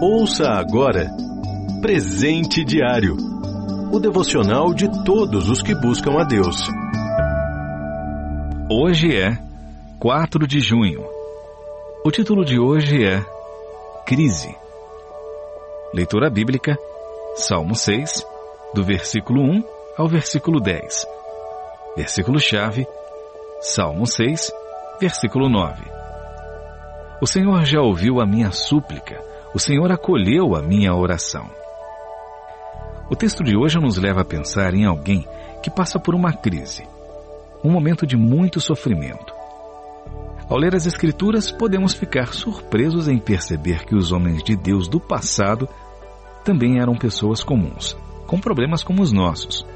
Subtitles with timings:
[0.00, 1.10] Ouça agora
[1.80, 3.16] Presente Diário
[3.90, 6.68] o devocional de todos os que buscam a Deus.
[8.70, 9.38] Hoje é
[9.98, 11.02] 4 de junho.
[12.04, 13.24] O título de hoje é
[14.04, 14.54] Crise.
[15.94, 16.76] Leitura bíblica,
[17.36, 18.26] Salmo 6,
[18.74, 19.64] do versículo 1
[19.96, 21.06] ao versículo 10.
[21.96, 22.86] Versículo-chave,
[23.62, 24.52] Salmo 6,
[25.00, 25.82] versículo 9.
[27.22, 29.18] O Senhor já ouviu a minha súplica,
[29.54, 31.48] o Senhor acolheu a minha oração.
[33.08, 35.26] O texto de hoje nos leva a pensar em alguém
[35.62, 36.84] que passa por uma crise,
[37.62, 39.34] um momento de muito sofrimento.
[40.48, 45.00] Ao ler as Escrituras, podemos ficar surpresos em perceber que os homens de Deus do
[45.00, 45.68] passado
[46.44, 49.66] também eram pessoas comuns, com problemas como os nossos.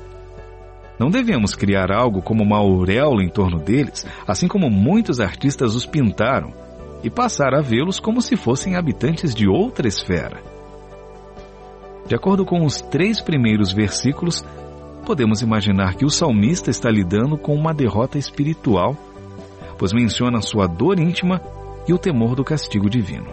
[0.99, 5.87] Não devemos criar algo como uma auréola em torno deles, assim como muitos artistas os
[5.87, 6.53] pintaram
[7.03, 10.43] e passar a vê-los como se fossem habitantes de outra esfera.
[12.07, 14.45] De acordo com os três primeiros versículos,
[15.07, 18.97] podemos imaginar que o salmista está lidando com uma derrota espiritual,
[19.79, 21.41] pois menciona sua dor íntima
[21.87, 23.31] e o temor do castigo divino.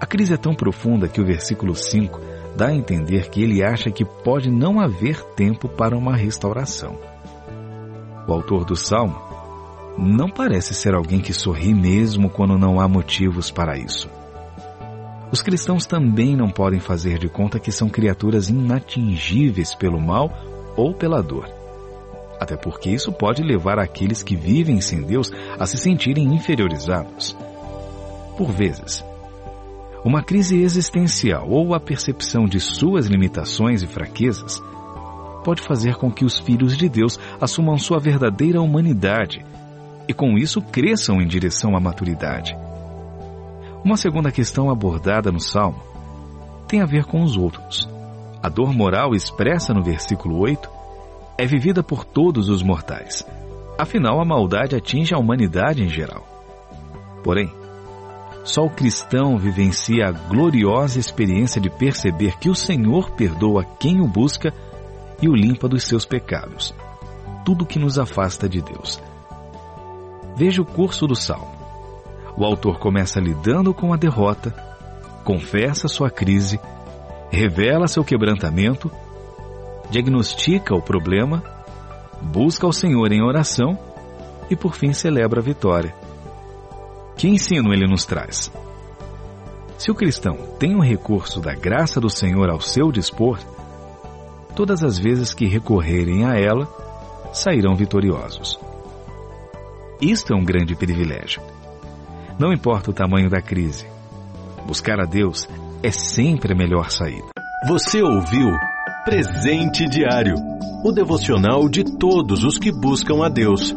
[0.00, 2.20] A crise é tão profunda que o versículo 5
[2.56, 6.98] dá a entender que ele acha que pode não haver tempo para uma restauração.
[8.26, 9.33] O autor do salmo
[9.96, 14.10] não parece ser alguém que sorri mesmo quando não há motivos para isso.
[15.30, 20.30] Os cristãos também não podem fazer de conta que são criaturas inatingíveis pelo mal
[20.76, 21.48] ou pela dor.
[22.40, 27.36] Até porque isso pode levar aqueles que vivem sem Deus a se sentirem inferiorizados.
[28.36, 29.04] Por vezes,
[30.04, 34.62] uma crise existencial ou a percepção de suas limitações e fraquezas
[35.44, 39.44] pode fazer com que os filhos de Deus assumam sua verdadeira humanidade
[40.08, 42.56] e com isso cresçam em direção à maturidade.
[43.84, 45.82] Uma segunda questão abordada no Salmo
[46.66, 47.88] tem a ver com os outros.
[48.42, 50.68] A dor moral expressa no versículo 8
[51.36, 53.26] é vivida por todos os mortais.
[53.78, 56.26] Afinal, a maldade atinge a humanidade em geral.
[57.22, 57.50] Porém,
[58.44, 64.06] só o cristão vivencia a gloriosa experiência de perceber que o Senhor perdoa quem o
[64.06, 64.52] busca
[65.20, 66.74] e o limpa dos seus pecados,
[67.44, 69.02] tudo que nos afasta de Deus.
[70.36, 71.52] Veja o curso do Salmo.
[72.36, 74.50] O autor começa lidando com a derrota,
[75.22, 76.58] confessa sua crise,
[77.30, 78.90] revela seu quebrantamento,
[79.90, 81.42] diagnostica o problema,
[82.20, 83.78] busca o Senhor em oração
[84.50, 85.94] e por fim celebra a vitória.
[87.16, 88.50] Que ensino ele nos traz?
[89.78, 93.38] Se o cristão tem o recurso da graça do Senhor ao seu dispor,
[94.56, 96.66] todas as vezes que recorrerem a ela,
[97.32, 98.58] sairão vitoriosos.
[100.04, 101.40] Isto é um grande privilégio.
[102.38, 103.86] Não importa o tamanho da crise.
[104.66, 105.48] Buscar a Deus
[105.82, 107.28] é sempre a melhor saída.
[107.66, 108.50] Você ouviu
[109.06, 110.34] Presente Diário
[110.84, 113.74] o devocional de todos os que buscam a Deus.